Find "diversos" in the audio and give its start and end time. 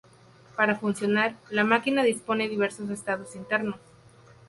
2.49-2.89